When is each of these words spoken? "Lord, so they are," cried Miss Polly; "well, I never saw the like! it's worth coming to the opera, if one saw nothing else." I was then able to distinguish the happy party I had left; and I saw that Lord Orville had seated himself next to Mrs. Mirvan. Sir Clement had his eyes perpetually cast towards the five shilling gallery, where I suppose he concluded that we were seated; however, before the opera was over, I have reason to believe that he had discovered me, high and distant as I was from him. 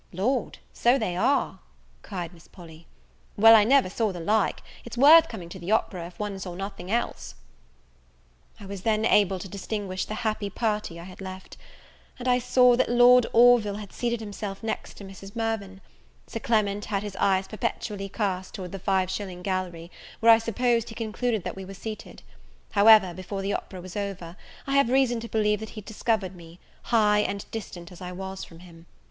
"Lord, 0.13 0.57
so 0.73 0.97
they 0.97 1.15
are," 1.15 1.59
cried 2.01 2.33
Miss 2.33 2.47
Polly; 2.47 2.87
"well, 3.37 3.53
I 3.55 3.63
never 3.63 3.87
saw 3.87 4.11
the 4.11 4.19
like! 4.19 4.63
it's 4.83 4.97
worth 4.97 5.29
coming 5.29 5.47
to 5.49 5.59
the 5.59 5.71
opera, 5.71 6.07
if 6.07 6.17
one 6.17 6.39
saw 6.39 6.55
nothing 6.55 6.89
else." 6.89 7.35
I 8.59 8.65
was 8.65 8.81
then 8.81 9.05
able 9.05 9.37
to 9.37 9.47
distinguish 9.47 10.05
the 10.05 10.15
happy 10.25 10.49
party 10.49 10.99
I 10.99 11.03
had 11.03 11.21
left; 11.21 11.55
and 12.17 12.27
I 12.27 12.39
saw 12.39 12.75
that 12.77 12.89
Lord 12.89 13.27
Orville 13.31 13.75
had 13.75 13.93
seated 13.93 14.21
himself 14.21 14.63
next 14.63 14.95
to 14.95 15.03
Mrs. 15.03 15.35
Mirvan. 15.35 15.81
Sir 16.25 16.39
Clement 16.39 16.85
had 16.85 17.03
his 17.03 17.15
eyes 17.17 17.47
perpetually 17.47 18.09
cast 18.09 18.55
towards 18.55 18.71
the 18.71 18.79
five 18.79 19.07
shilling 19.11 19.43
gallery, 19.43 19.91
where 20.19 20.31
I 20.31 20.39
suppose 20.39 20.89
he 20.89 20.95
concluded 20.95 21.43
that 21.43 21.55
we 21.55 21.63
were 21.63 21.75
seated; 21.75 22.23
however, 22.71 23.13
before 23.13 23.43
the 23.43 23.53
opera 23.53 23.79
was 23.79 23.95
over, 23.95 24.35
I 24.65 24.73
have 24.77 24.89
reason 24.89 25.19
to 25.19 25.29
believe 25.29 25.59
that 25.59 25.69
he 25.69 25.81
had 25.81 25.85
discovered 25.85 26.35
me, 26.35 26.59
high 26.85 27.19
and 27.19 27.45
distant 27.51 27.91
as 27.91 28.01
I 28.01 28.11
was 28.11 28.43
from 28.43 28.61
him. 28.61 28.87